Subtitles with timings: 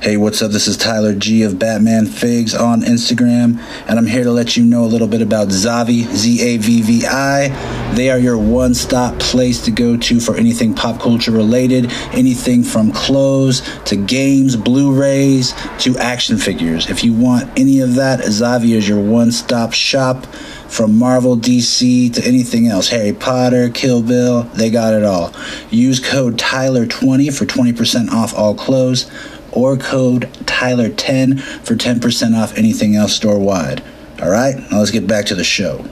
[0.00, 0.52] Hey, what's up?
[0.52, 4.64] This is Tyler G of Batman Figs on Instagram, and I'm here to let you
[4.64, 7.48] know a little bit about Zavvi, Z A V V I.
[7.96, 12.62] They are your one stop place to go to for anything pop culture related, anything
[12.62, 16.88] from clothes to games, Blu rays to action figures.
[16.88, 20.26] If you want any of that, Zavvi is your one stop shop
[20.68, 22.88] from Marvel, DC to anything else.
[22.88, 25.32] Harry Potter, Kill Bill, they got it all.
[25.70, 29.10] Use code Tyler20 for 20% off all clothes
[29.52, 33.82] or code Tyler10 for 10% off anything else store wide.
[34.20, 35.84] All right, now let's get back to the show.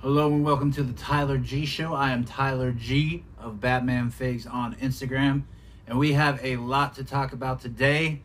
[0.00, 1.92] Hello and welcome to the Tyler G Show.
[1.92, 5.42] I am Tyler G of Batman Figs on Instagram,
[5.88, 8.20] and we have a lot to talk about today.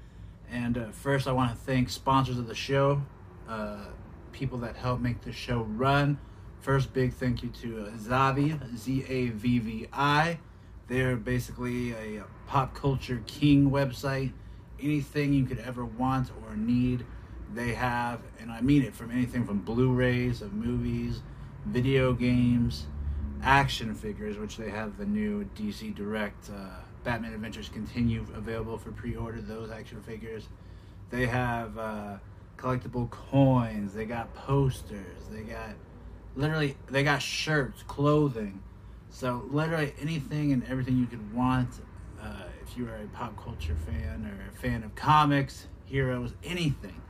[0.52, 3.02] And uh, first, I want to thank sponsors of the show,
[3.48, 3.86] uh,
[4.34, 6.20] people that help make the show run.
[6.60, 10.40] First, big thank you to uh, Zavvi, Z A V V I.
[10.88, 14.34] They're basically a pop culture king website.
[14.82, 17.06] Anything you could ever want or need,
[17.54, 21.22] they have, and I mean it from anything from Blu rays of movies
[21.66, 22.88] video games,
[23.42, 28.92] action figures, which they have the new DC Direct uh, Batman Adventures Continue available for
[28.92, 29.42] pre-order.
[29.42, 30.48] Those action figures,
[31.10, 32.18] they have uh,
[32.58, 33.94] collectible coins.
[33.94, 35.28] They got posters.
[35.32, 35.72] They got
[36.36, 38.62] literally they got shirts, clothing.
[39.10, 41.70] So literally anything and everything you could want.
[42.22, 47.02] Uh, if you are a pop culture fan or a fan of comics, heroes, anything,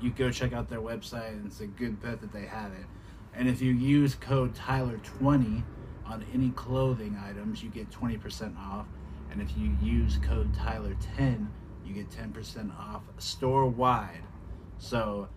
[0.00, 2.86] you go check out their website, and it's a good bet that they have it.
[3.34, 5.64] And if you use code Tyler20
[6.06, 8.86] on any clothing items, you get 20% off.
[9.30, 11.46] And if you use code Tyler10,
[11.86, 14.22] you get 10% off store wide.
[14.78, 15.28] So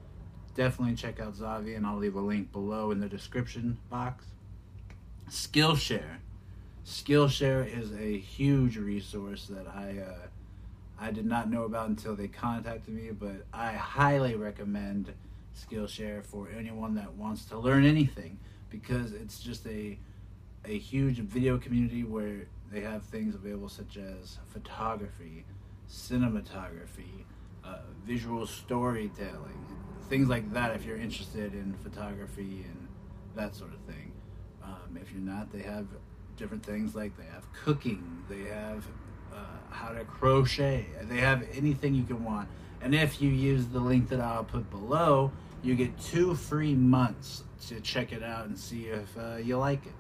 [0.55, 4.25] definitely check out Zavvi, and I'll leave a link below in the description box.
[5.29, 6.17] Skillshare.
[6.85, 10.27] Skillshare is a huge resource that I uh,
[10.99, 15.13] I did not know about until they contacted me, but I highly recommend
[15.55, 19.97] Skillshare for anyone that wants to learn anything because it's just a
[20.67, 25.45] a huge video community where they have things available such as photography,
[25.89, 27.25] cinematography,
[27.63, 29.65] uh, visual storytelling,
[30.09, 30.75] things like that.
[30.75, 32.87] If you're interested in photography and
[33.35, 34.11] that sort of thing,
[34.63, 35.87] um, if you're not, they have
[36.37, 38.85] different things like they have cooking, they have
[39.33, 39.37] uh,
[39.69, 42.49] how to crochet, they have anything you can want.
[42.81, 45.31] And if you use the link that I'll put below,
[45.63, 49.85] you get two free months to check it out and see if uh, you like
[49.85, 49.93] it.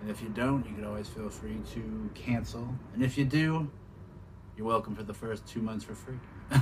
[0.00, 2.68] And if you don't, you can always feel free to cancel.
[2.94, 3.70] And if you do,
[4.56, 6.18] you're welcome for the first two months for free.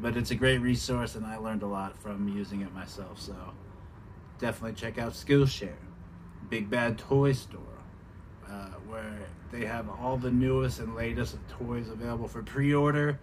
[0.00, 3.20] but it's a great resource, and I learned a lot from using it myself.
[3.20, 3.34] So
[4.38, 5.72] definitely check out Skillshare,
[6.50, 7.60] Big Bad Toy Store,
[8.48, 9.18] uh, where
[9.50, 13.18] they have all the newest and latest toys available for pre-order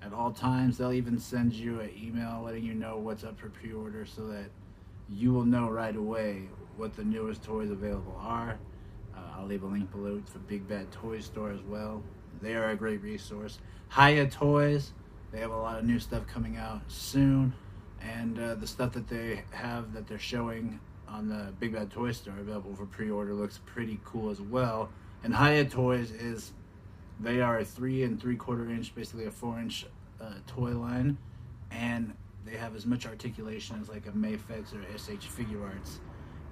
[0.00, 0.78] at all times.
[0.78, 4.46] They'll even send you an email letting you know what's up for pre-order so that
[5.10, 8.58] you will know right away what the newest toys available are.
[9.16, 12.02] Uh, I'll leave a link below for Big Bad Toy Store as well.
[12.40, 13.58] They are a great resource.
[13.94, 14.92] Hiya Toys,
[15.30, 17.52] they have a lot of new stuff coming out soon,
[18.00, 22.12] and uh, the stuff that they have that they're showing on the Big Bad Toy
[22.12, 24.90] Store available for pre-order looks pretty cool as well.
[25.22, 26.52] And Hiya Toys is
[27.20, 29.86] they are a three and three quarter inch, basically a four inch
[30.20, 31.18] uh, toy line,
[31.70, 32.14] and
[32.44, 35.98] they have as much articulation as like a Mafex or SH Figuarts.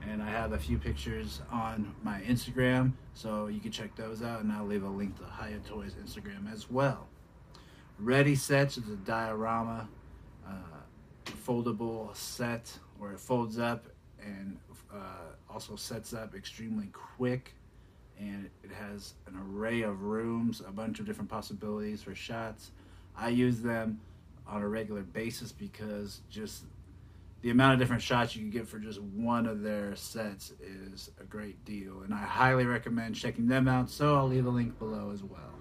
[0.09, 4.41] And I have a few pictures on my Instagram, so you can check those out,
[4.41, 7.07] and I'll leave a link to Hiya Toys Instagram as well.
[7.99, 9.87] Ready Sets is a diorama,
[10.47, 10.53] uh,
[11.47, 13.85] foldable set where it folds up
[14.23, 14.57] and
[14.93, 17.55] uh, also sets up extremely quick
[18.19, 22.71] and it has an array of rooms, a bunch of different possibilities for shots.
[23.17, 24.01] I use them
[24.47, 26.65] on a regular basis because just
[27.43, 31.11] the amount of different shots you can get for just one of their sets is
[31.21, 33.91] a great deal, and I highly recommend checking them out.
[33.91, 35.55] So I'll leave a link below as well.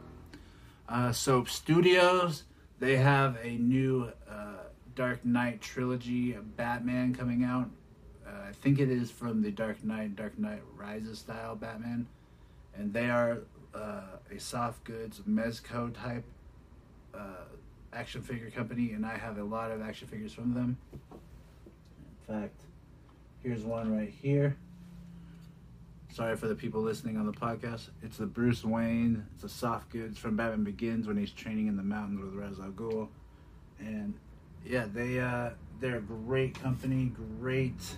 [0.88, 2.44] Uh, Soap Studios,
[2.80, 4.64] they have a new uh,
[4.96, 7.70] Dark Knight trilogy of Batman coming out.
[8.28, 12.08] Uh, I think it is from the Dark Knight, Dark Knight Rises style Batman
[12.80, 13.40] and they are
[13.76, 16.24] uh, a soft goods Mezco type
[17.14, 17.46] uh,
[17.94, 20.78] action figure company, and I have a lot of action figures from them.
[22.30, 22.62] Fact,
[23.42, 24.56] here's one right here.
[26.12, 27.90] Sorry for the people listening on the podcast.
[28.04, 29.26] It's the Bruce Wayne.
[29.34, 32.60] It's a soft goods from Batman Begins when he's training in the mountains with Ra's
[32.60, 33.08] al Ghul,
[33.80, 34.14] and
[34.64, 37.96] yeah, they uh, they're a great company, great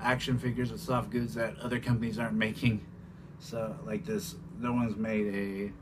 [0.00, 2.80] action figures with soft goods that other companies aren't making.
[3.40, 5.72] So like this, no one's made a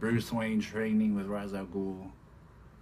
[0.00, 2.10] Bruce Wayne training with Ra's al Ghul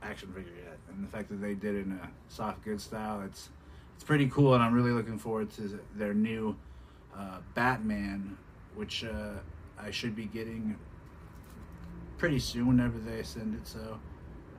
[0.00, 3.20] action figure yet, and the fact that they did it in a soft goods style,
[3.22, 3.48] it's
[3.94, 6.56] it's pretty cool, and I'm really looking forward to their new
[7.16, 8.36] uh, Batman,
[8.74, 9.34] which uh,
[9.78, 10.76] I should be getting
[12.18, 13.66] pretty soon whenever they send it.
[13.66, 13.98] So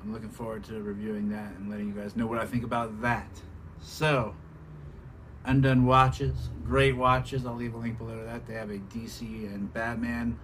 [0.01, 3.01] I'm looking forward to reviewing that and letting you guys know what I think about
[3.01, 3.29] that.
[3.81, 4.35] So,
[5.45, 7.45] Undone Watches, great watches.
[7.45, 8.47] I'll leave a link below to that.
[8.47, 10.39] They have a DC and Batman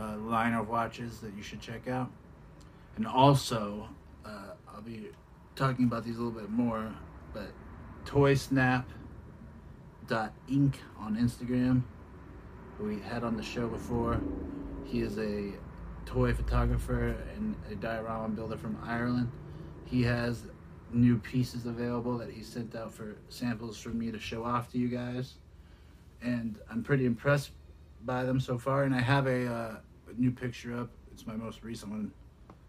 [0.00, 2.10] uh, line of watches that you should check out.
[2.96, 3.88] And also,
[4.24, 5.08] uh, I'll be
[5.54, 6.94] talking about these a little bit more,
[7.32, 7.48] but
[8.06, 8.88] Toy Snap
[10.08, 10.74] Inc.
[10.96, 11.82] on Instagram.
[12.78, 14.20] who We had on the show before.
[14.84, 15.50] He is a
[16.06, 19.32] toy photographer and a diorama builder from Ireland.
[19.86, 20.46] He has
[20.92, 24.78] new pieces available that he sent out for samples for me to show off to
[24.78, 25.34] you guys.
[26.22, 27.50] And I'm pretty impressed
[28.04, 28.84] by them so far.
[28.84, 29.76] And I have a, uh,
[30.08, 30.90] a new picture up.
[31.10, 32.12] It's my most recent one.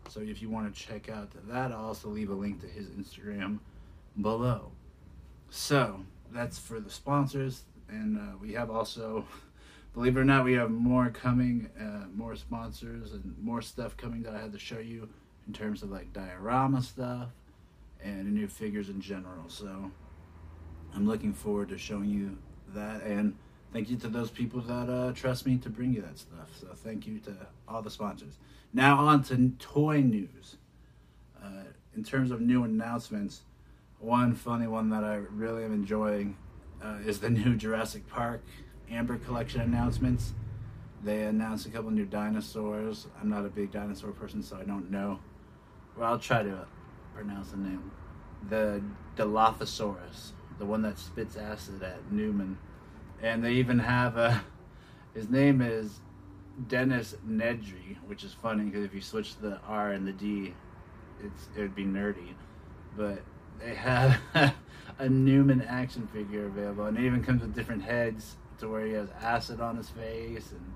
[0.10, 2.88] So if you want to check out that, I'll also leave a link to his
[2.88, 3.60] Instagram
[4.20, 4.72] below.
[5.50, 6.02] So
[6.32, 9.26] that's for the sponsors, and uh, we have also,
[9.94, 14.24] believe it or not, we have more coming, uh, more sponsors and more stuff coming
[14.24, 15.10] that I had to show you
[15.48, 17.30] in terms of like diorama stuff
[18.04, 19.48] and new figures in general.
[19.48, 19.92] So
[20.94, 22.38] I'm looking forward to showing you
[22.76, 23.36] that, and
[23.72, 26.50] thank you to those people that uh, trust me to bring you that stuff.
[26.60, 27.34] So thank you to
[27.68, 28.38] all the sponsors.
[28.74, 30.58] Now on to toy news.
[31.42, 31.64] Uh,
[31.96, 33.42] in terms of new announcements
[34.00, 36.38] one funny one that I really am enjoying
[36.84, 38.44] uh, is the new Jurassic Park
[38.90, 40.34] Amber Collection announcements.
[41.04, 43.08] They announced a couple new dinosaurs.
[43.22, 45.20] I'm not a big dinosaur person, so I don't know.
[45.96, 46.66] Well, I'll try to
[47.14, 47.92] pronounce the name.
[48.50, 48.82] The
[49.16, 52.58] Dilophosaurus, the one that spits acid at Newman.
[53.22, 54.44] And they even have a.
[55.14, 56.02] His name is
[56.68, 60.54] Dennis Nedry, which is funny because if you switch the R and the D,
[61.24, 62.36] it's it would be nerdy.
[62.96, 63.24] But
[63.60, 64.20] they have
[65.00, 68.94] a Newman action figure available, and it even comes with different heads to where he
[68.94, 70.74] has acid on his face, and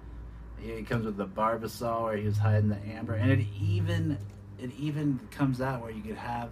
[0.57, 4.17] he comes with the Barbasol where he was hiding the amber, and it even
[4.59, 6.49] it even comes out where you could have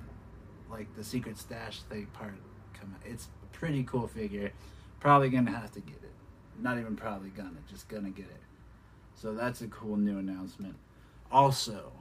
[0.69, 2.33] like the secret stash thing part
[2.73, 3.01] come out.
[3.05, 4.51] It's a pretty cool figure.
[4.99, 6.11] Probably gonna have to get it.
[6.59, 8.41] Not even probably gonna, just gonna get it.
[9.15, 10.75] So that's a cool new announcement.
[11.31, 11.91] Also,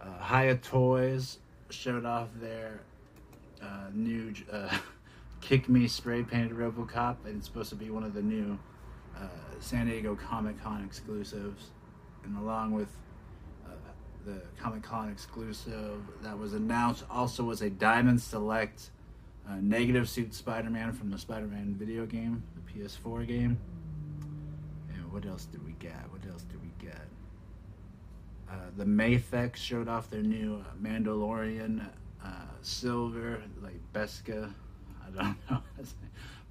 [0.00, 1.38] uh, Hiya Toys
[1.70, 2.82] showed off their
[3.62, 4.76] uh, new uh,
[5.40, 8.58] Kick Me spray painted Robocop, and it's supposed to be one of the new
[9.16, 9.26] uh,
[9.60, 11.70] San Diego Comic Con exclusives.
[12.24, 12.88] And along with
[13.66, 13.70] uh,
[14.24, 18.90] the Comic Con exclusive that was announced, also was a Diamond Select
[19.48, 23.58] uh, Negative Suit Spider Man from the Spider Man video game, the PS4 game.
[24.94, 25.98] And what else do we get?
[26.10, 27.08] What else do we get?
[28.48, 31.86] Uh, the Mafex showed off their new Mandalorian
[32.24, 32.28] uh,
[32.62, 34.52] silver, like Beska,
[35.04, 35.62] I don't know,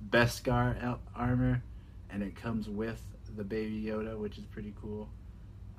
[0.10, 1.62] Beskar armor,
[2.10, 3.02] and it comes with
[3.36, 5.10] the Baby Yoda, which is pretty cool.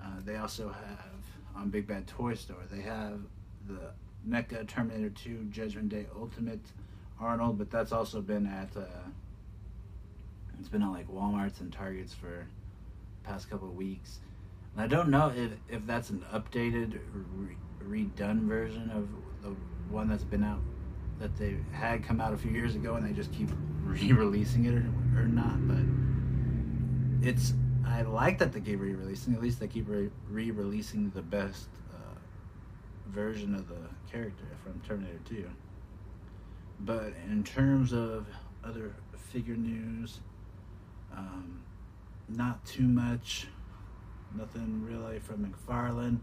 [0.03, 2.65] Uh, they also have on Big Bad Toy Store.
[2.71, 3.21] They have
[3.69, 3.93] the
[4.29, 6.61] NECA Terminator 2 Judgment Day Ultimate
[7.21, 8.85] Arnold, but that's also been at uh,
[10.59, 12.47] it's been at like WalMarts and Targets for
[13.25, 14.21] past couple of weeks.
[14.75, 16.99] And I don't know if, if that's an updated,
[17.35, 19.09] re- redone version of
[19.43, 19.57] the
[19.93, 20.61] one that's been out
[21.21, 23.49] that they had come out a few years ago and they just keep
[23.85, 27.55] re-releasing it or, or not but it's
[27.87, 32.15] i like that they keep re-releasing at least they keep re- re-releasing the best uh,
[33.09, 33.77] version of the
[34.11, 35.49] character from terminator 2
[36.81, 38.27] but in terms of
[38.65, 40.21] other figure news
[41.17, 41.63] um,
[42.29, 43.47] not too much
[44.35, 46.19] nothing really from mcfarlane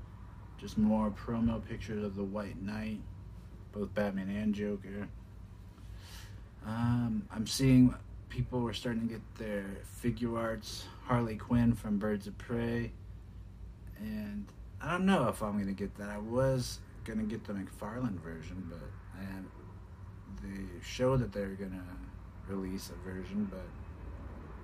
[0.58, 3.00] just more promo pictures of the white knight
[3.80, 5.08] both Batman and Joker.
[6.66, 7.94] Um, I'm seeing
[8.28, 9.66] people are starting to get their
[10.04, 10.84] Figuarts.
[11.06, 12.92] Harley Quinn from Birds of Prey,
[13.98, 14.46] and
[14.80, 16.10] I don't know if I'm gonna get that.
[16.10, 19.50] I was gonna get the McFarlane version, but and
[20.44, 21.84] they showed that they were gonna
[22.48, 23.66] release a version, but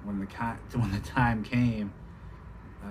[0.03, 0.25] when the
[0.77, 1.91] when the time came,
[2.83, 2.87] uh,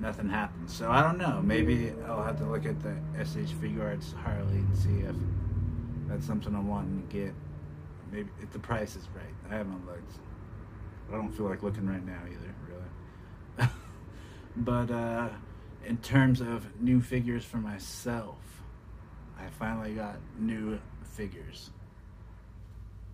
[0.00, 0.70] nothing happened.
[0.70, 1.40] So I don't know.
[1.42, 5.16] Maybe I'll have to look at the SH Figuarts Harley and see if
[6.12, 7.34] that's something I'm wanting to get.
[8.10, 9.34] Maybe if the price is right.
[9.50, 10.12] I haven't looked.
[11.10, 13.70] I don't feel like looking right now either, really.
[14.54, 15.30] But uh,
[15.86, 18.36] in terms of new figures for myself,
[19.38, 21.70] I finally got new figures.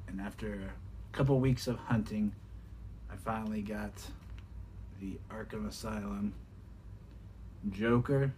[0.09, 2.35] And after a couple weeks of hunting,
[3.13, 3.93] I finally got
[5.01, 6.35] the Arkham Asylum
[7.71, 8.33] Joker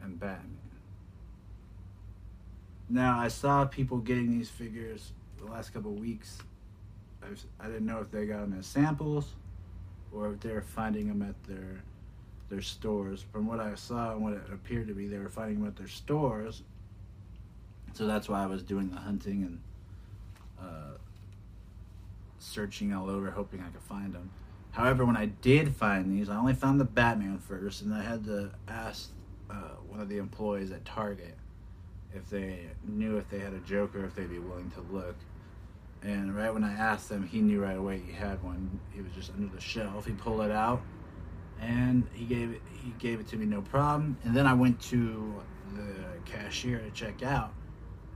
[0.00, 0.65] and Batman.
[2.88, 6.38] Now, I saw people getting these figures the last couple weeks.
[7.22, 7.26] I,
[7.64, 9.34] I didn't know if they got them as samples
[10.12, 11.82] or if they were finding them at their
[12.48, 13.24] their stores.
[13.32, 15.76] From what I saw and what it appeared to be, they were finding them at
[15.76, 16.62] their stores.
[17.94, 19.60] So that's why I was doing the hunting and
[20.60, 20.96] uh,
[22.38, 24.30] searching all over, hoping I could find them.
[24.70, 28.24] However, when I did find these, I only found the Batman first, and I had
[28.26, 29.10] to ask
[29.50, 31.34] uh, one of the employees at Target
[32.16, 35.16] if they knew if they had a Joker, if they'd be willing to look.
[36.02, 38.80] And right when I asked him, he knew right away he had one.
[38.92, 40.06] He was just under the shelf.
[40.06, 40.82] He pulled it out,
[41.60, 42.62] and he gave it.
[42.82, 44.16] He gave it to me no problem.
[44.24, 45.42] And then I went to
[45.74, 45.94] the
[46.24, 47.52] cashier to check out,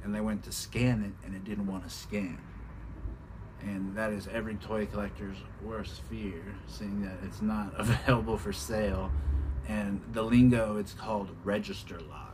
[0.04, 2.38] and they went to scan it, and it didn't want to scan.
[3.62, 9.10] And that is every toy collector's worst fear, seeing that it's not available for sale.
[9.68, 12.29] And the lingo, it's called register lock,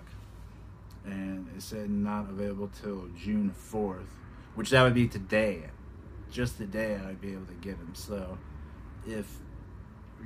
[1.07, 4.17] and it said not available till June fourth
[4.57, 5.63] which that would be today.
[6.33, 7.95] Just today, I'd be able to get them.
[7.95, 8.37] So,
[9.07, 9.31] if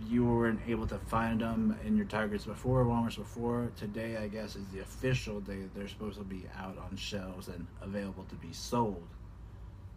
[0.08, 4.56] you weren't able to find them in your Targets before, Walmart's before, today, I guess,
[4.56, 8.36] is the official day that they're supposed to be out on shelves and available to
[8.36, 9.06] be sold.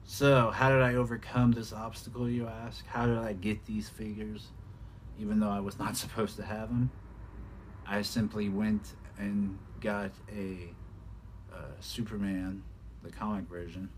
[0.04, 2.86] So, how did I overcome this obstacle, you ask?
[2.88, 4.48] How did I get these figures,
[5.20, 6.90] even though I was not supposed to have them?
[7.88, 10.70] I simply went and got a
[11.54, 12.64] uh, Superman,
[13.04, 13.90] the comic version,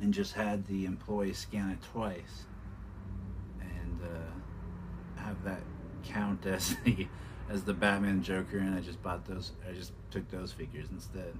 [0.00, 2.46] and just had the employee scan it twice
[3.60, 5.60] and uh, have that
[6.04, 7.06] count as the
[7.48, 9.52] as the Batman Joker, and I just bought those.
[9.68, 11.34] I just took those figures instead.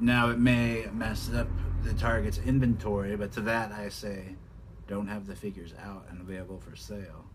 [0.00, 1.48] Now it may mess up
[1.84, 4.36] the target's inventory, but to that I say,
[4.86, 7.26] don't have the figures out and available for sale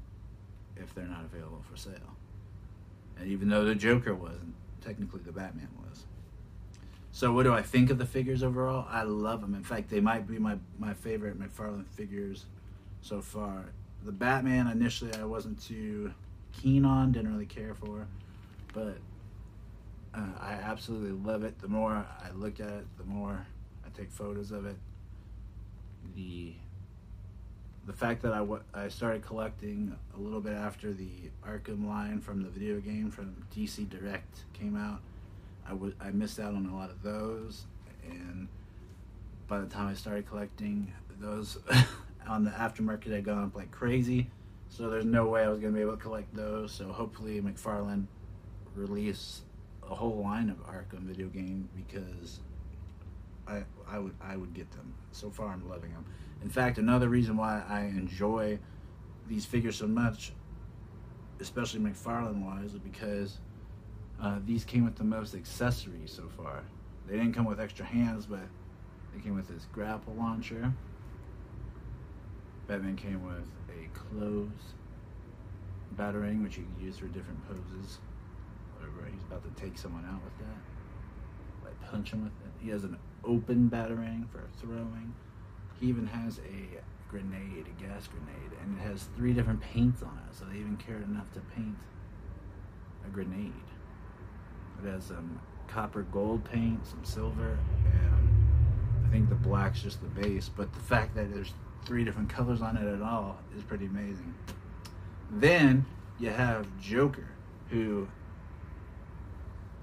[0.75, 2.17] if they're not available for sale.
[3.17, 6.03] And even though the Joker wasn't, technically the Batman was.
[7.11, 8.87] So what do I think of the figures overall?
[8.89, 9.53] I love them.
[9.53, 12.45] In fact, they might be my, my favorite McFarlane figures
[13.01, 13.65] so far.
[14.03, 16.13] The Batman initially I wasn't too
[16.51, 18.07] keen on, didn't really care for,
[18.73, 18.97] but
[20.13, 21.59] uh, I absolutely love it.
[21.59, 23.45] The more I look at it, the more
[23.85, 24.75] I take photos of it.
[26.15, 26.53] The
[27.85, 31.09] the fact that I, w- I started collecting a little bit after the
[31.45, 35.01] Arkham line from the video game from DC Direct came out
[35.67, 37.65] I I missed out on a lot of those,
[38.03, 38.47] and
[39.47, 41.57] by the time I started collecting those
[42.27, 44.29] on the aftermarket, had gone up like crazy.
[44.69, 46.71] So there's no way I was gonna be able to collect those.
[46.71, 48.07] So hopefully McFarlane
[48.75, 49.41] release
[49.89, 52.39] a whole line of Arkham video game because
[53.47, 54.93] I I would I would get them.
[55.11, 56.05] So far I'm loving them.
[56.43, 58.59] In fact, another reason why I enjoy
[59.27, 60.33] these figures so much,
[61.39, 63.39] especially McFarlane wise, is because
[64.21, 66.63] uh, these came with the most accessories so far.
[67.07, 68.41] They didn't come with extra hands, but
[69.13, 70.71] they came with this grapple launcher.
[72.67, 74.49] Batman came with a close
[75.95, 77.99] batarang, which you can use for different poses.
[78.75, 81.65] Whatever, he's about to take someone out with that.
[81.65, 82.51] Like punch him with it.
[82.65, 85.13] He has an open batarang for throwing.
[85.79, 90.19] He even has a grenade, a gas grenade, and it has three different paints on
[90.27, 91.77] it, so they even cared enough to paint
[93.05, 93.53] a grenade.
[94.83, 98.29] It has some copper gold paint, some silver, and
[99.05, 100.49] I think the black's just the base.
[100.49, 101.53] But the fact that there's
[101.85, 104.33] three different colors on it at all is pretty amazing.
[105.29, 105.85] Then
[106.19, 107.27] you have Joker,
[107.69, 108.07] who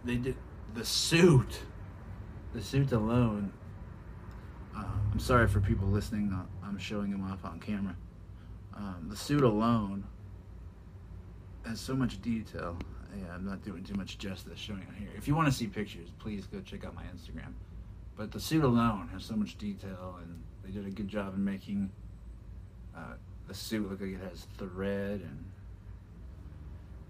[0.05, 0.37] they did
[0.75, 1.61] the suit.
[2.53, 3.53] The suit alone.
[4.77, 6.35] Uh, I'm sorry for people listening.
[6.65, 7.97] I'm showing him off on camera.
[8.77, 10.05] Um, the suit alone
[11.65, 12.79] has so much detail
[13.17, 15.09] yeah, I'm not doing too much justice showing it here.
[15.17, 17.53] If you want to see pictures, please go check out my Instagram.
[18.17, 21.45] But the suit alone has so much detail, and they did a good job in
[21.45, 21.91] making
[22.97, 23.15] uh,
[23.49, 25.45] the suit look like it has thread, and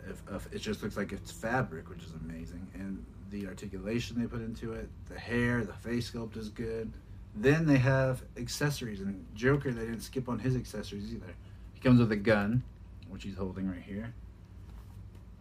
[0.08, 2.66] if, if it just looks like it's fabric, which is amazing.
[2.74, 6.92] And the articulation they put into it, the hair, the face sculpt is good.
[7.34, 11.34] Then they have accessories, and Joker they didn't skip on his accessories either.
[11.72, 12.62] He comes with a gun,
[13.08, 14.14] which he's holding right here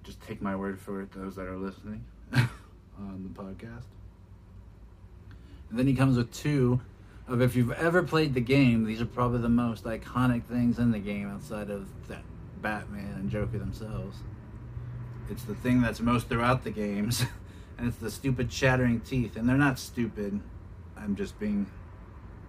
[0.10, 2.04] just take my word for it, those that are listening
[2.34, 3.86] on the podcast.
[5.70, 6.82] And then he comes with two
[7.28, 10.92] of if you've ever played the game, these are probably the most iconic things in
[10.92, 11.88] the game outside of
[12.60, 14.18] Batman and Joker themselves.
[15.30, 17.24] It's the thing that's most throughout the games,
[17.78, 19.36] and it's the stupid chattering teeth.
[19.36, 20.40] And they're not stupid.
[20.98, 21.68] I'm just being,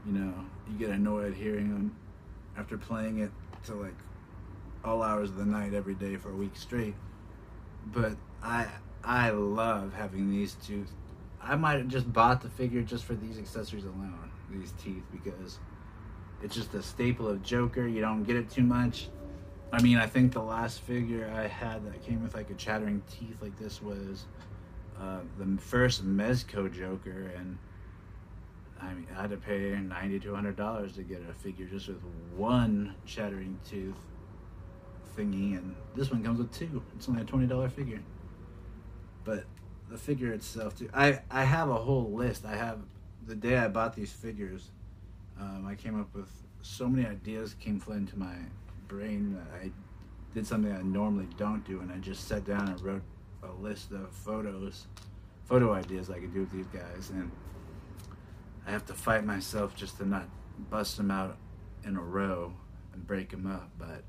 [0.06, 0.32] you know,
[0.70, 1.96] you get annoyed hearing them
[2.56, 3.30] after playing it
[3.64, 3.94] to like
[4.84, 6.94] all hours of the night every day for a week straight.
[7.86, 8.66] But I
[9.04, 10.86] I love having these two.
[11.42, 15.58] I might have just bought the figure just for these accessories alone, these teeth, because
[16.42, 17.86] it's just a staple of Joker.
[17.86, 19.08] You don't get it too much.
[19.72, 23.02] I mean, I think the last figure I had that came with like a chattering
[23.08, 24.26] teeth like this was
[25.00, 27.56] uh, the first Mezco Joker, and
[28.82, 31.88] I mean, I had to pay ninety to hundred dollars to get a figure just
[31.88, 32.02] with
[32.36, 33.94] one chattering tooth
[35.16, 36.82] thingy, and this one comes with two.
[36.96, 38.00] It's only a twenty dollar figure,
[39.24, 39.44] but
[39.90, 40.88] the figure itself too.
[40.94, 42.44] I I have a whole list.
[42.46, 42.78] I have
[43.26, 44.70] the day I bought these figures.
[45.38, 46.30] Um, I came up with
[46.62, 48.36] so many ideas came flooding to my
[48.88, 49.70] brain that I
[50.34, 53.02] did something I normally don't do, and I just sat down and wrote
[53.42, 54.86] a list of photos,
[55.44, 57.30] photo ideas I could do with these guys, and
[58.70, 60.28] I have to fight myself just to not
[60.70, 61.36] bust them out
[61.84, 62.52] in a row
[62.92, 63.68] and break them up.
[63.76, 64.04] But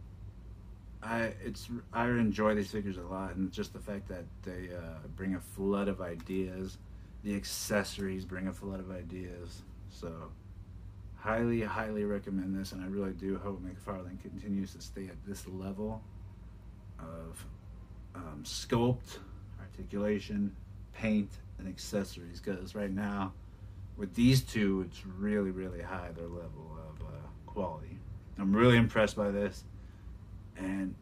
[1.01, 5.07] I it's I enjoy these figures a lot, and just the fact that they uh,
[5.15, 6.77] bring a flood of ideas,
[7.23, 9.63] the accessories bring a flood of ideas.
[9.89, 10.13] So
[11.15, 15.47] highly, highly recommend this, and I really do hope McFarlane continues to stay at this
[15.47, 16.03] level
[16.99, 17.43] of
[18.13, 19.17] um, sculpt,
[19.59, 20.55] articulation,
[20.93, 22.39] paint, and accessories.
[22.39, 23.33] Because right now,
[24.01, 27.12] with these two, it's really, really high their level of uh,
[27.46, 28.00] quality.
[28.39, 29.63] I'm really impressed by this,
[30.58, 30.96] and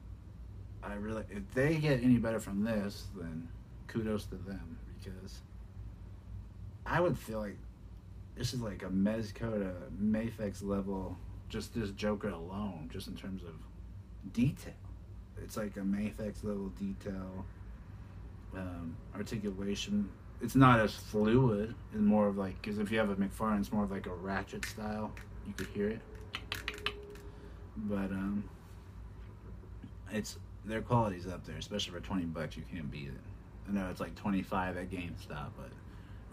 [0.83, 3.47] I really, if they get any better from this, then
[3.87, 5.39] kudos to them because
[6.85, 7.55] I would feel like
[8.35, 9.71] this is like a Mezco to
[10.03, 14.73] Mafex level, just this Joker alone, just in terms of detail.
[15.41, 17.45] It's like a Mafex level detail,
[18.53, 20.09] um, articulation.
[20.41, 21.75] It's not as fluid.
[21.91, 24.13] It's more of like, because if you have a McFarlane, it's more of like a
[24.13, 25.11] ratchet style.
[25.45, 26.01] You could hear it.
[27.75, 28.43] But, um,
[30.11, 32.57] it's, their quality's up there, especially for 20 bucks.
[32.57, 33.21] You can't beat it.
[33.67, 35.69] I know it's like 25 at GameStop, but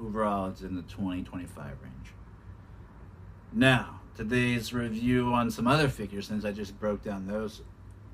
[0.00, 2.12] Overall, it's in the 20 25 range.
[3.52, 7.62] Now, today's review on some other figures, since I just broke down those.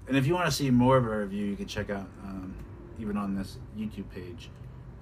[0.07, 2.55] And if you want to see more of a review, you can check out, um,
[3.01, 4.51] even on this YouTube page,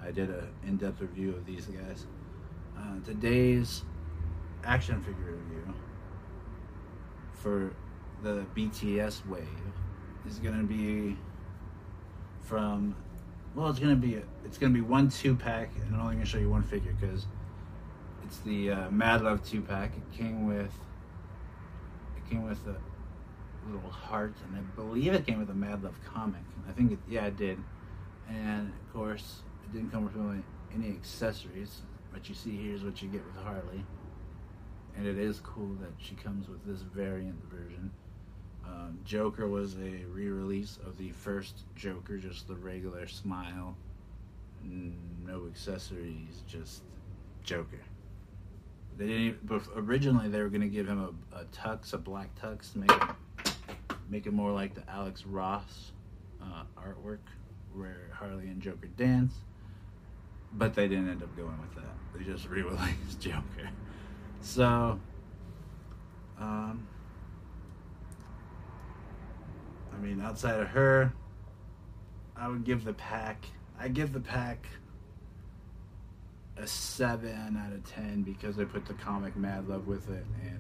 [0.03, 2.07] I did an in depth review of these guys.
[2.77, 3.85] Uh, today's
[4.65, 5.75] action figure review
[7.35, 7.73] for
[8.23, 9.47] the BTS wave
[10.27, 11.17] is going to be
[12.43, 12.95] from
[13.55, 16.39] well, it's gonna be it's gonna be one two pack, and I'm only gonna show
[16.39, 17.27] you one figure because
[18.25, 19.93] it's the uh, Mad Love two pack.
[19.97, 20.73] It came with
[22.17, 22.77] it came with a
[23.67, 26.43] little heart, and I believe it came with a Mad Love comic.
[26.69, 27.59] I think it, yeah, it did.
[28.29, 31.83] And of course, it didn't come with any accessories.
[32.13, 33.85] But you see, here's what you get with Harley,
[34.97, 37.93] and it is cool that she comes with this variant version.
[38.67, 43.77] Um, Joker was a re-release of the first Joker, just the regular smile,
[44.63, 46.83] no accessories, just
[47.45, 47.81] Joker.
[48.97, 49.47] They didn't.
[49.47, 51.01] But originally, they were going to give him
[51.33, 53.55] a, a, tux, a black tux, make it,
[54.09, 55.93] make it more like the Alex Ross
[56.43, 57.19] uh, artwork,
[57.73, 59.33] where Harley and Joker dance.
[60.53, 61.95] But they didn't end up going with that.
[62.15, 63.71] They just re-released Joker.
[64.41, 64.99] So,
[66.39, 66.87] um,
[69.93, 71.13] I mean, outside of her,
[72.37, 73.45] I would give the pack.
[73.79, 74.67] I give the pack
[76.57, 80.59] a seven out of ten because I put the comic Mad Love with it, and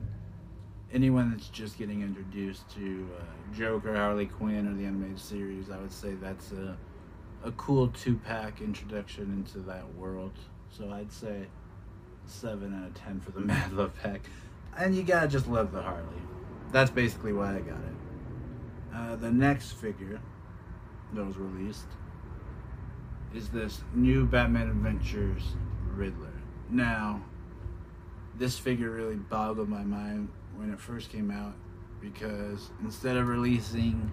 [0.92, 5.78] anyone that's just getting introduced to uh, Joker, Harley Quinn, or the animated series, I
[5.78, 6.76] would say that's a
[7.44, 10.32] a cool two pack introduction into that world.
[10.70, 11.46] So I'd say
[12.26, 14.22] seven out of ten for the Mad Love pack,
[14.76, 16.04] and you gotta just love the Harley.
[16.72, 18.94] That's basically why I got it.
[18.94, 20.20] Uh, the next figure
[21.14, 21.86] that was released
[23.34, 25.42] is this new Batman Adventures
[25.94, 26.32] Riddler.
[26.68, 27.22] Now,
[28.36, 31.54] this figure really boggled my mind when it first came out
[32.00, 34.10] because instead of releasing,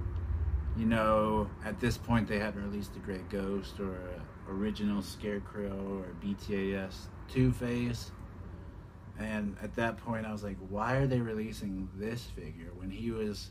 [0.77, 3.97] you know, at this point they hadn't released the Grey Ghost or
[4.47, 8.11] original Scarecrow or BTAS Two Face.
[9.19, 13.09] And at that point, I was like, why are they releasing this figure when he
[13.09, 13.49] was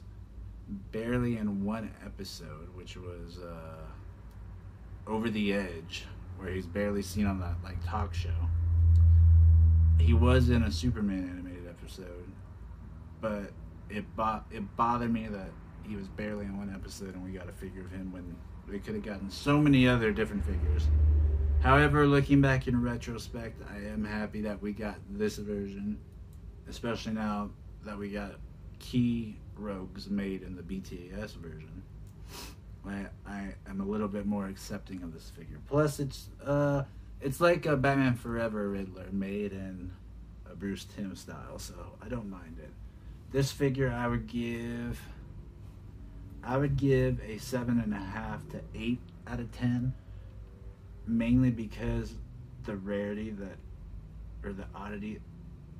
[0.69, 6.07] barely in one episode, which was uh, Over the Edge,
[6.39, 8.31] where he's barely seen on that like talk show.
[9.99, 12.31] He was in a Superman animated episode,
[13.21, 13.51] but
[13.89, 15.51] it bo- it bothered me that
[15.87, 18.37] he was barely in one episode, and we got a figure of him when
[18.69, 20.87] we could have gotten so many other different figures.
[21.61, 25.99] However, looking back in retrospect, I am happy that we got this version,
[26.69, 27.51] especially now
[27.85, 28.33] that we got
[28.79, 31.83] key rogues made in the BTAS version.
[32.87, 35.59] I, I am a little bit more accepting of this figure.
[35.67, 36.85] Plus, it's uh,
[37.21, 39.91] it's like a Batman Forever Riddler made in
[40.51, 42.71] a Bruce Timm style, so I don't mind it.
[43.33, 45.01] This figure I would give
[46.47, 49.93] I would give a seven and a half to eight out of ten,
[51.07, 52.15] mainly because
[52.65, 53.57] the rarity that
[54.45, 55.21] or the oddity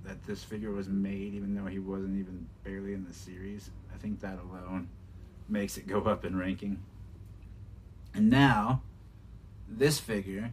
[0.05, 3.71] that this figure was made, even though he wasn't even barely in the series.
[3.95, 4.89] I think that alone
[5.49, 6.83] makes it go up in ranking.
[8.13, 8.83] And now,
[9.69, 10.53] this figure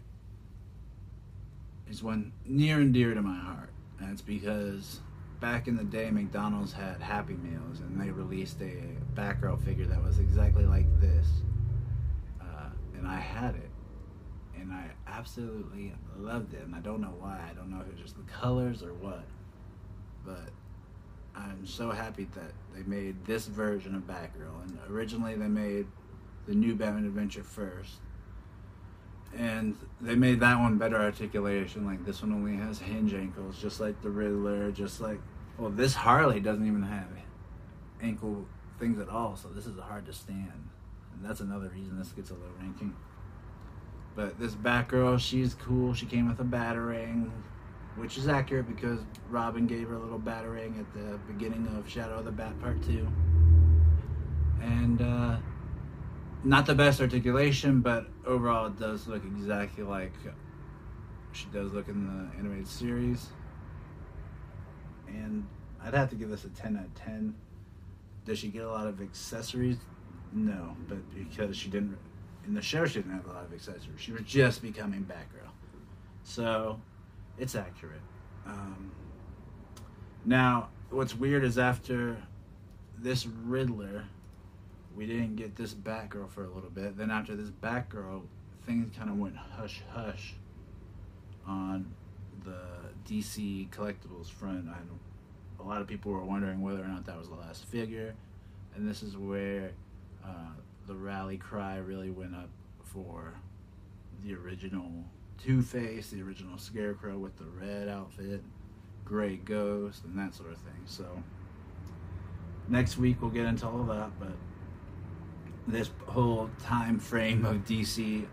[1.89, 3.69] is one near and dear to my heart.
[3.99, 4.99] And it's because
[5.43, 8.77] back in the day, McDonald's had Happy Meals, and they released a
[9.13, 11.27] Batgirl figure that was exactly like this.
[12.39, 13.69] Uh, and I had it.
[14.57, 16.61] And I absolutely loved it.
[16.61, 17.41] And I don't know why.
[17.51, 19.25] I don't know if it's just the colors or what.
[20.25, 20.49] But
[21.35, 24.63] I'm so happy that they made this version of Batgirl.
[24.63, 25.87] And originally they made
[26.47, 27.95] the new Batman Adventure first.
[29.37, 31.85] And they made that one better articulation.
[31.85, 35.19] Like this one only has hinge ankles, just like the Riddler, just like
[35.57, 37.07] well, this Harley doesn't even have
[38.01, 38.45] ankle
[38.79, 40.69] things at all, so this is hard to stand.
[41.13, 42.95] And that's another reason this gets a low ranking.
[44.15, 45.93] But this Batgirl, she's cool.
[45.93, 47.31] She came with a batarang,
[47.95, 52.19] which is accurate because Robin gave her a little batarang at the beginning of Shadow
[52.19, 53.07] of the Bat Part 2.
[54.61, 55.37] And uh,
[56.43, 60.13] not the best articulation, but overall it does look exactly like
[61.31, 63.29] she does look in the animated series.
[65.13, 65.47] And
[65.83, 67.35] I'd have to give this a 10 out of 10.
[68.25, 69.77] Does she get a lot of accessories?
[70.31, 71.97] No, but because she didn't,
[72.45, 73.99] in the show, she didn't have a lot of accessories.
[73.99, 75.49] She was just becoming Batgirl.
[76.23, 76.79] So
[77.37, 78.01] it's accurate.
[78.45, 78.91] Um,
[80.25, 82.17] now, what's weird is after
[82.97, 84.05] this Riddler,
[84.95, 86.97] we didn't get this Batgirl for a little bit.
[86.97, 88.21] Then after this Batgirl,
[88.65, 90.35] things kind of went hush hush
[91.45, 91.93] on
[92.45, 92.57] the
[93.07, 94.69] DC collectibles front.
[94.69, 94.77] I
[95.63, 98.13] a lot of people were wondering whether or not that was the last figure,
[98.75, 99.71] and this is where
[100.25, 100.51] uh,
[100.87, 102.49] the rally cry really went up
[102.83, 103.33] for
[104.23, 104.91] the original
[105.37, 108.41] Two Face, the original Scarecrow with the red outfit,
[109.03, 110.81] Grey Ghost, and that sort of thing.
[110.85, 111.05] So
[112.67, 114.35] next week we'll get into all of that, but
[115.67, 118.25] this whole time frame of DC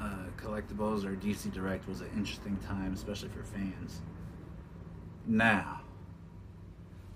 [0.00, 0.04] uh,
[0.36, 4.00] collectibles or DC Direct was an interesting time, especially for fans.
[5.26, 5.79] Now,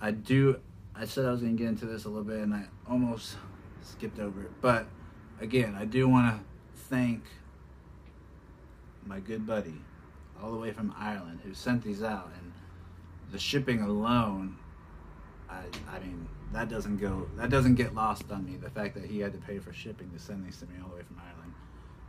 [0.01, 0.61] I do.
[0.95, 3.37] I said I was going to get into this a little bit, and I almost
[3.83, 4.51] skipped over it.
[4.61, 4.87] But
[5.41, 6.45] again, I do want to
[6.89, 7.25] thank
[9.07, 9.81] my good buddy,
[10.43, 12.53] all the way from Ireland, who sent these out, and
[13.33, 14.57] the shipping alone.
[15.49, 17.29] I, I mean, that doesn't go.
[17.37, 18.57] That doesn't get lost on me.
[18.57, 20.91] The fact that he had to pay for shipping to send these to me all
[20.91, 21.53] the way from Ireland.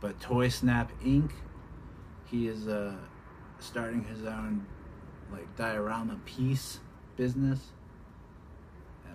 [0.00, 1.30] But Toy Snap Inc.
[2.26, 2.94] He is uh,
[3.60, 4.66] starting his own
[5.32, 6.80] like diorama piece
[7.16, 7.72] business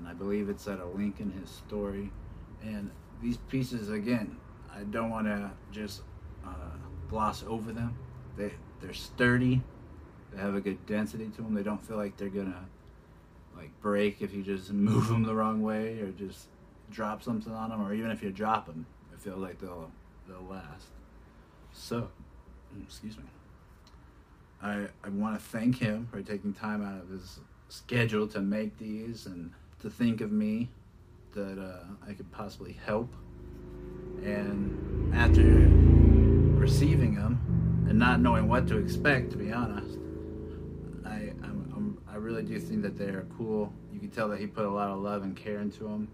[0.02, 2.12] and I believe it's at a link in his story.
[2.64, 2.90] And
[3.22, 4.36] these pieces, again,
[4.74, 6.02] I don't want to just
[6.44, 7.96] uh, gloss over them.
[8.36, 9.62] They they're sturdy.
[10.34, 11.54] They have a good density to them.
[11.54, 12.66] They don't feel like they're gonna
[13.56, 16.48] like break if you just move them the wrong way or just
[16.90, 19.92] drop something on them, or even if you drop them, it feels like they'll
[20.28, 20.88] they'll last.
[21.74, 22.10] So,
[22.76, 23.24] mm, excuse me.
[24.64, 28.78] I I want to thank him for taking time out of his schedule to make
[28.78, 29.52] these and
[29.82, 30.70] to think of me
[31.34, 33.14] that uh, I could possibly help.
[34.24, 35.42] And after
[36.60, 39.98] receiving them and not knowing what to expect, to be honest,
[41.06, 43.74] I I'm, I'm, i really do think that they're cool.
[43.92, 46.08] You can tell that he put a lot of love and care into them.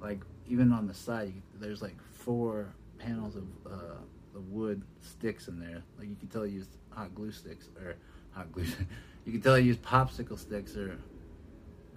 [0.00, 3.96] Like even on the side, there's like four panels of uh,
[4.34, 5.82] the wood sticks in there.
[5.98, 7.96] Like you can tell he used hot glue sticks or
[8.32, 8.66] hot glue.
[9.24, 10.98] you can tell he used popsicle sticks or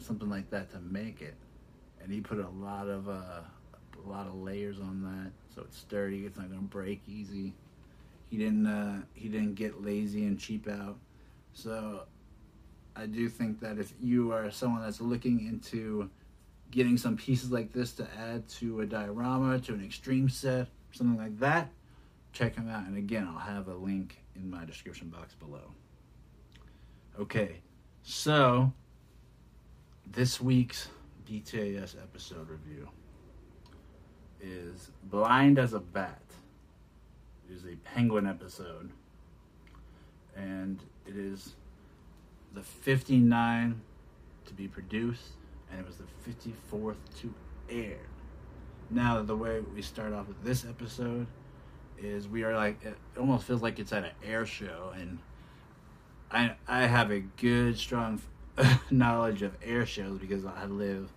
[0.01, 1.35] something like that to make it,
[2.01, 3.41] and he put a lot of uh,
[4.05, 6.25] a lot of layers on that, so it's sturdy.
[6.25, 7.53] It's not gonna break easy.
[8.29, 10.97] He didn't uh, he didn't get lazy and cheap out.
[11.53, 12.03] So
[12.95, 16.09] I do think that if you are someone that's looking into
[16.71, 21.17] getting some pieces like this to add to a diorama, to an extreme set, something
[21.17, 21.69] like that,
[22.31, 22.85] check him out.
[22.85, 25.73] And again, I'll have a link in my description box below.
[27.19, 27.57] Okay,
[28.03, 28.71] so
[30.05, 30.89] this week's
[31.29, 32.89] BTS episode review.
[34.41, 36.21] is Blind as a Bat.
[37.49, 38.91] It is a Penguin episode.
[40.35, 41.55] And it is
[42.53, 43.81] the 59
[44.45, 45.33] to be produced,
[45.69, 47.33] and it was the 54th to
[47.69, 47.99] air.
[48.89, 51.27] Now, the way we start off with this episode
[51.97, 55.19] is we are like, it almost feels like it's at an air show, and
[56.31, 58.21] I, I have a good, strong
[58.91, 61.11] knowledge of air shows because I live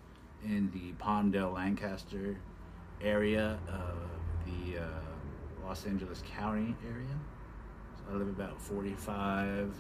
[0.45, 2.37] in the Palmdale, Lancaster
[3.01, 3.97] area of
[4.47, 7.19] the uh, Los Angeles County area.
[7.97, 9.75] So I live about 45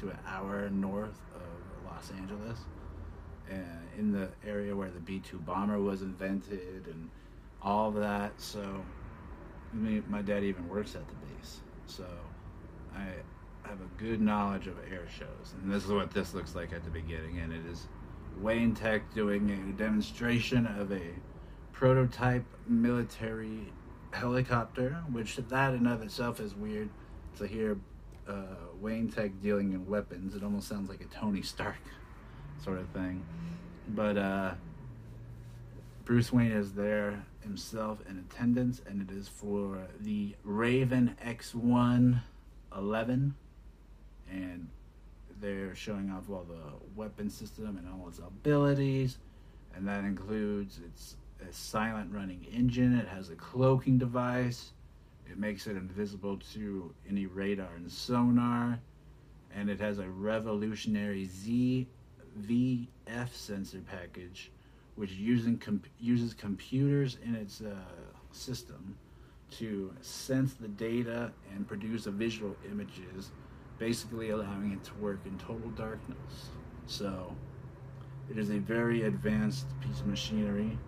[0.00, 2.60] to an hour north of Los Angeles,
[3.50, 7.10] and in the area where the B 2 bomber was invented and
[7.62, 8.32] all of that.
[8.38, 8.84] So,
[9.72, 11.60] me, my dad even works at the base.
[11.86, 12.04] So,
[12.94, 13.06] I
[13.68, 15.54] have a good knowledge of air shows.
[15.62, 17.38] And this is what this looks like at the beginning.
[17.38, 17.88] And it is
[18.38, 21.02] Wayne Tech doing a demonstration of a
[21.72, 23.72] prototype military
[24.12, 26.88] helicopter, which that in of itself is weird
[27.38, 27.78] to hear
[28.28, 28.32] uh,
[28.80, 30.34] Wayne Tech dealing in weapons.
[30.34, 31.76] It almost sounds like a Tony Stark
[32.64, 33.24] sort of thing.
[33.88, 34.54] But uh,
[36.04, 42.22] Bruce Wayne is there himself in attendance, and it is for the Raven X1
[42.76, 43.34] 11.
[44.30, 44.68] And
[45.40, 49.18] they're showing off all the weapon system and all its abilities.
[49.74, 52.96] And that includes its a silent running engine.
[52.98, 54.72] It has a cloaking device.
[55.30, 58.78] It makes it invisible to any radar and sonar.
[59.54, 61.86] And it has a revolutionary ZVF
[63.32, 64.50] sensor package,
[64.96, 65.60] which using
[65.98, 67.74] uses computers in its uh,
[68.32, 68.96] system
[69.50, 73.30] to sense the data and produce a visual images,
[73.78, 76.50] basically allowing it to work in total darkness.
[76.86, 77.34] So,
[78.30, 80.78] it is a very advanced piece of machinery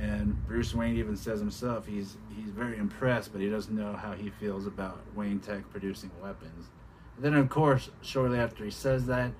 [0.00, 4.12] and Bruce Wayne even says himself he's he's very impressed, but he doesn't know how
[4.12, 6.66] he feels about Wayne Tech producing weapons.
[7.16, 9.32] And then, of course, shortly after he says that,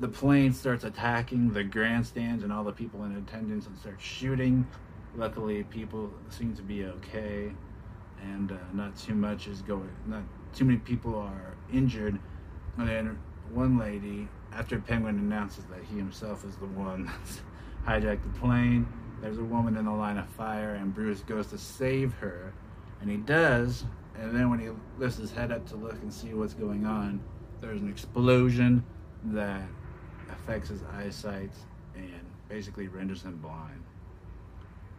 [0.00, 4.66] the plane starts attacking the grandstands and all the people in attendance and starts shooting.
[5.16, 7.52] Luckily, people seem to be okay,
[8.20, 9.94] and uh, not too much is going.
[10.06, 10.22] Not
[10.54, 12.18] too many people are injured.
[12.78, 13.18] And then
[13.52, 17.40] one lady, after Penguin announces that he himself is the one that's
[17.86, 18.86] hijacked the plane
[19.24, 22.52] there's a woman in the line of fire, and Bruce goes to save her,
[23.00, 23.84] and he does.
[24.16, 27.20] And then when he lifts his head up to look and see what's going on,
[27.62, 28.84] there's an explosion
[29.24, 29.62] that
[30.30, 31.52] affects his eyesight
[31.96, 33.82] and basically renders him blind.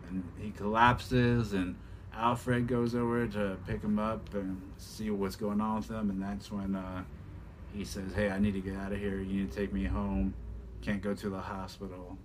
[0.09, 1.75] And he collapses, and
[2.17, 6.09] Alfred goes over to pick him up and see what's going on with him.
[6.09, 7.03] And that's when uh,
[7.73, 9.19] he says, Hey, I need to get out of here.
[9.19, 10.33] You need to take me home.
[10.81, 12.17] Can't go to the hospital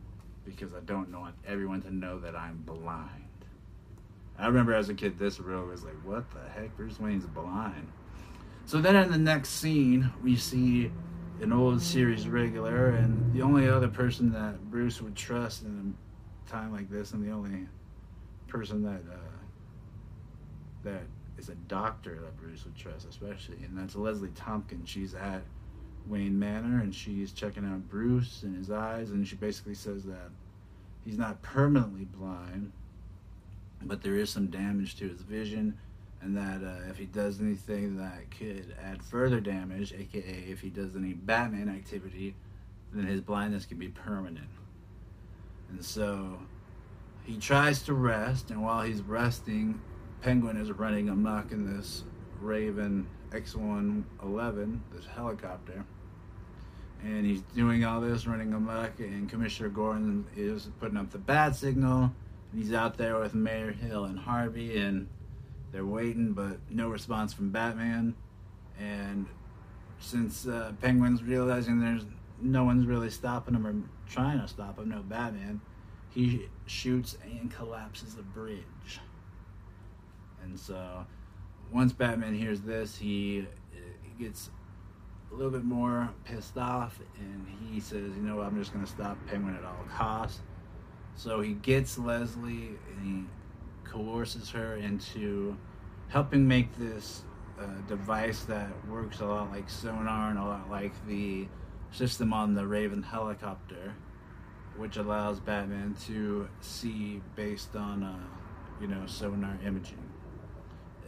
[0.45, 3.27] because I don't want everyone to know that I'm blind.
[4.39, 6.75] I remember as a kid, this real was like, what the heck?
[6.77, 7.89] Bruce Wayne's blind.
[8.65, 10.91] So then in the next scene, we see
[11.43, 15.95] an old series regular, and the only other person that Bruce would trust in
[16.47, 17.67] a time like this, and the only
[18.47, 19.40] person that uh,
[20.85, 21.03] that
[21.39, 24.89] is a doctor that Bruce would trust, especially, and that's Leslie Thompkins.
[24.89, 25.43] She's at
[26.07, 30.31] Wayne Manor, and she's checking out Bruce and his eyes, and she basically says that
[31.05, 32.73] he's not permanently blind,
[33.83, 35.79] but there is some damage to his vision,
[36.21, 40.69] and that uh, if he does anything that could add further damage, aka if he
[40.69, 42.35] does any Batman activity,
[42.93, 44.49] then his blindness can be permanent.
[45.71, 46.39] And so
[47.25, 49.81] he tries to rest, and while he's resting,
[50.23, 52.05] Penguin is running amok in this
[52.41, 55.85] Raven X111, this helicopter.
[57.03, 61.57] And he's doing all this, running amok, and Commissioner Gordon is putting up the bat
[61.57, 62.13] signal.
[62.55, 65.09] He's out there with Mayor Hill and Harvey, and
[65.73, 68.15] they're waiting, but no response from Batman.
[68.79, 69.27] And
[70.01, 72.05] since uh, Penguin's realizing there's
[72.43, 73.75] no one's really stopping him or
[74.11, 75.63] trying to stop him, no Batman,
[76.11, 79.01] he shoots and collapses the bridge.
[80.43, 81.07] And so
[81.73, 83.47] once Batman hears this, he,
[84.21, 84.51] gets
[85.33, 88.91] a little bit more pissed off and he says, you know, I'm just going to
[88.91, 90.41] stop Penguin at all costs.
[91.15, 95.57] So he gets Leslie and he coerces her into
[96.09, 97.23] helping make this
[97.59, 101.47] uh, device that works a lot like sonar and a lot like the
[101.93, 103.95] system on the Raven helicopter,
[104.77, 108.19] which allows Batman to see based on, uh,
[108.81, 110.10] you know, sonar imaging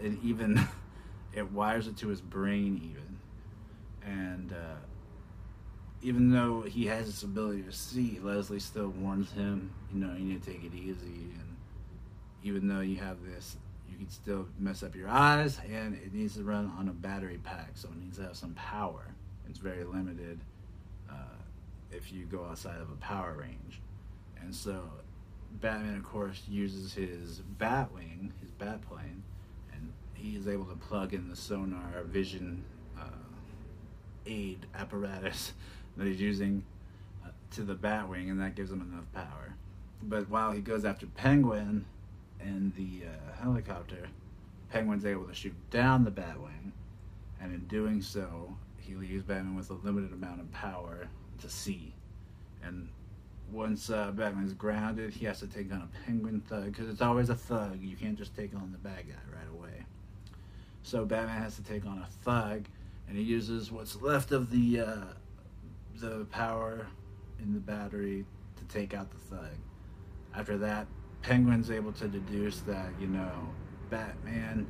[0.03, 0.61] it even
[1.33, 3.19] it wires it to his brain even.
[4.05, 4.81] And uh,
[6.03, 10.25] even though he has this ability to see leslie still warns him you know you
[10.25, 11.31] need to take it easy.
[11.38, 11.57] And
[12.43, 13.57] even though you have this,
[13.88, 17.38] you can still mess up your eyes, and it needs to run on a battery
[17.43, 19.15] pack, so it needs to have some power.
[19.49, 20.41] It's very limited
[21.11, 21.37] uh,
[21.91, 23.81] if you go outside of a power range,
[24.41, 24.83] and so
[25.61, 29.02] Batman, of course, uses his Batwing, his Batplane, and
[30.23, 32.63] he is able to plug in the sonar vision
[32.99, 33.05] uh,
[34.25, 35.53] aid apparatus
[35.97, 36.65] that he's using
[37.25, 39.55] uh, to the Batwing, and that gives him enough power.
[40.03, 41.85] But while he goes after Penguin
[42.41, 44.09] and the uh, helicopter,
[44.71, 46.71] Penguin's able to shoot down the Batwing,
[47.41, 51.09] and in doing so, he leaves Batman with a limited amount of power
[51.41, 51.93] to see.
[52.65, 52.89] And
[53.51, 57.29] once uh, Batman's grounded, he has to take on a Penguin thug because it's always
[57.29, 57.81] a thug.
[57.81, 59.52] You can't just take on the bad guy right away.
[60.83, 62.66] So Batman has to take on a thug,
[63.09, 65.05] and he uses what's left of the uh,
[66.01, 66.87] the power
[67.38, 68.25] in the battery
[68.57, 69.57] to take out the thug.
[70.35, 70.87] After that,
[71.23, 73.49] Penguin's able to deduce that you know
[73.90, 74.66] Batman,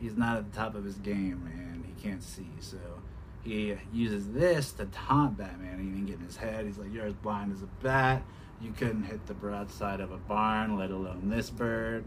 [0.00, 2.48] he's not at the top of his game and he can't see.
[2.60, 2.78] So
[3.42, 6.64] he uses this to taunt Batman, even get in his head.
[6.64, 8.22] He's like, "You're as blind as a bat.
[8.60, 12.04] You couldn't hit the broadside of a barn, let alone this bird."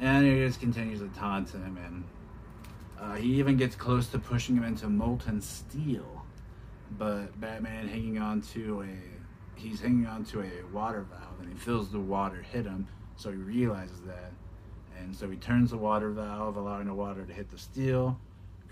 [0.00, 2.04] And he just continues to taunt him, and
[3.02, 6.22] uh, he even gets close to pushing him into molten steel.
[6.98, 11.58] But Batman hanging on to a, he's hanging on to a water valve, and he
[11.58, 12.86] feels the water hit him,
[13.16, 14.32] so he realizes that,
[14.98, 18.18] and so he turns the water valve, allowing the water to hit the steel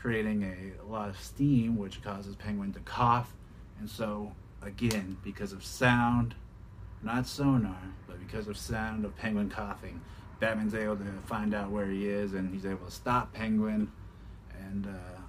[0.01, 3.33] creating a, lot of steam, which causes Penguin to cough.
[3.79, 6.35] And so, again, because of sound,
[7.03, 10.01] not sonar, but because of sound of Penguin coughing,
[10.41, 13.93] Batman's able to find out where he is, and he's able to stop Penguin.
[14.71, 15.21] And uh,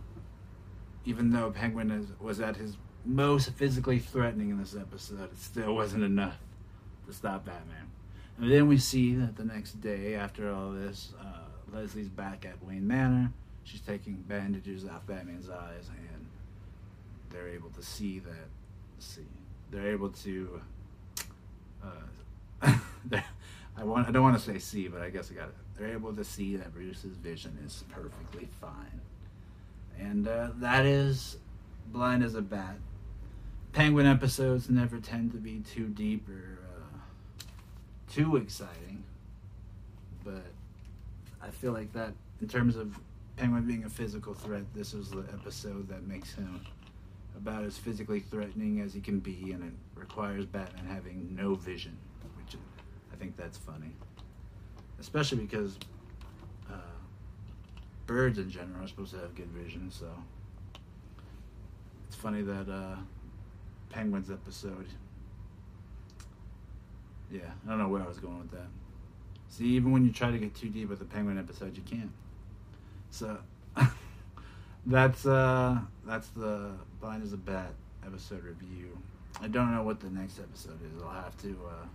[1.06, 5.74] even though Penguin is, was at his most physically threatening in this episode, it still
[5.74, 6.38] wasn't enough
[7.08, 7.90] to stop Batman.
[8.38, 12.64] And then we see that the next day, after all this, uh, Leslie's back at
[12.64, 13.32] Wayne Manor
[13.64, 16.26] she's taking bandages off Batman's eyes, and
[17.30, 18.50] they're able to see that.
[19.00, 19.26] See,
[19.72, 20.62] they're able to.
[21.84, 21.88] Uh,
[23.78, 24.08] I want.
[24.08, 25.56] I don't want to say see, but I guess I got it.
[25.78, 29.02] They're able to see that Bruce's vision is perfectly fine,
[30.02, 31.38] and uh, that is
[31.88, 32.78] blind as a bat.
[33.72, 37.44] Penguin episodes never tend to be too deep or uh,
[38.12, 39.04] too exciting,
[40.26, 40.44] but
[41.42, 43.00] I feel like that in terms of
[43.38, 46.62] Penguin being a physical threat, this is the episode that makes him
[47.38, 51.98] about as physically threatening as he can be, and it requires Batman having no vision,
[52.38, 52.56] which
[53.14, 53.92] I think that's funny.
[55.00, 55.78] Especially because
[58.08, 60.08] birds in general are supposed to have good vision, so
[62.08, 62.98] it's funny that uh,
[63.90, 64.88] Penguin's episode.
[67.32, 68.68] Yeah, I don't know where I was going with that.
[69.48, 72.12] See, even when you try to get too deep with the Penguin episode, you can't.
[73.10, 73.38] So
[74.86, 77.74] that's uh that's the blind as a bat
[78.06, 78.98] episode review.
[79.42, 81.02] I don't know what the next episode is.
[81.04, 81.86] I'll have to uh,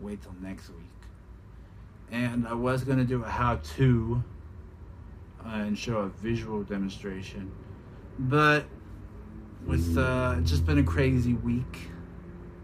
[0.00, 0.78] wait till next week.
[2.10, 4.22] And I was gonna do a how-to
[5.44, 7.50] uh, and show a visual demonstration,
[8.18, 8.66] but
[9.66, 11.90] with uh, it's just been a crazy week,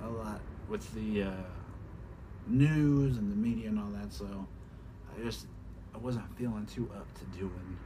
[0.03, 1.31] a lot with the uh,
[2.47, 4.13] news and the media and all that.
[4.13, 4.47] So
[5.15, 5.47] I just
[5.95, 7.79] I wasn't feeling too up to doing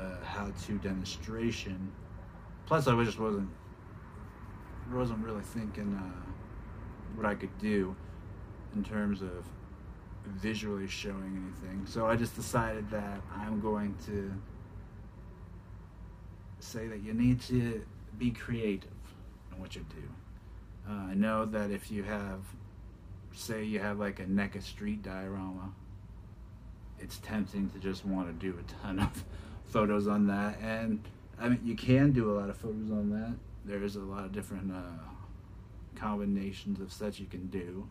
[0.00, 1.92] a how-to demonstration.
[2.66, 3.48] Plus, I just wasn't
[4.92, 6.30] wasn't really thinking uh,
[7.14, 7.94] what I could do
[8.74, 9.44] in terms of
[10.26, 11.86] visually showing anything.
[11.86, 14.32] So I just decided that I'm going to
[16.60, 17.84] say that you need to
[18.18, 18.90] be creative
[19.52, 20.90] in what you do.
[20.90, 22.40] Uh, I know that if you have,
[23.32, 25.72] say, you have like a NECA street diorama
[27.00, 29.24] it's tempting to just want to do a ton of
[29.64, 30.58] photos on that.
[30.60, 31.02] And
[31.40, 33.34] I mean, you can do a lot of photos on that.
[33.64, 34.80] There's a lot of different uh,
[35.94, 37.88] combinations of sets you can do.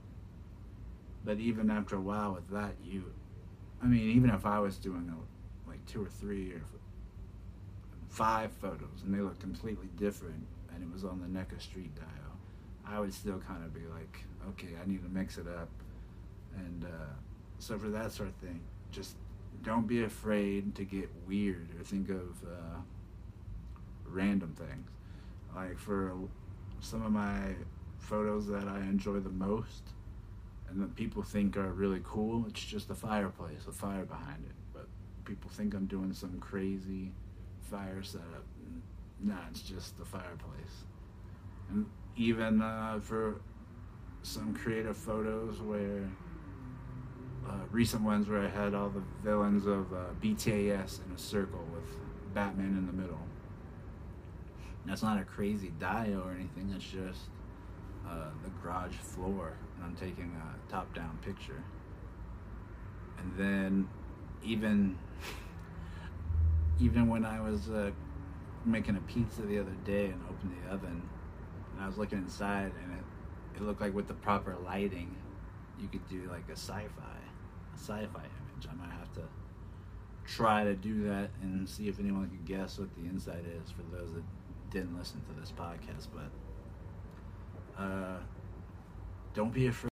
[1.24, 3.12] But even after a while with that, you,
[3.82, 6.62] I mean, even if I was doing a, like two or three or
[8.10, 12.06] five photos and they look completely different and it was on the NECA Street dio,
[12.86, 15.70] I would still kind of be like, okay, I need to mix it up.
[16.56, 17.14] And uh,
[17.60, 18.62] so for that sort of thing,
[18.92, 19.16] just
[19.64, 22.80] don't be afraid to get weird or think of uh,
[24.06, 24.90] random things.
[25.56, 26.14] Like for
[26.80, 27.56] some of my
[28.00, 29.84] photos that I enjoy the most
[30.70, 34.56] and that people think are really cool, it's just a fireplace a fire behind it.
[34.74, 34.88] But
[35.26, 37.12] people think I'm doing some crazy
[37.62, 38.46] fire setup.
[39.20, 40.86] Nah, it's just the fireplace.
[41.70, 43.42] And even uh, for
[44.22, 46.10] some creative photos where
[47.48, 51.64] uh, recent ones where I had all the villains of uh, BTAS in a circle
[51.74, 51.90] with
[52.34, 53.20] Batman in the middle.
[54.86, 56.70] That's not a crazy dio or anything.
[56.72, 57.30] That's just
[58.08, 61.64] uh, the garage floor, and I'm taking a top-down picture.
[63.20, 63.88] And then,
[64.44, 64.98] even
[66.80, 67.92] even when I was uh,
[68.66, 71.02] making a pizza the other day and opened the oven,
[71.74, 73.04] and I was looking inside, and it
[73.56, 75.16] it looked like with the proper lighting,
[75.80, 78.68] you could do like a sci-fi, a sci-fi image.
[78.70, 79.24] I might have to
[80.26, 83.84] try to do that and see if anyone can guess what the inside is for
[83.96, 84.24] those that
[84.70, 86.08] didn't listen to this podcast.
[86.14, 88.18] But uh,
[89.38, 89.92] don't be afraid.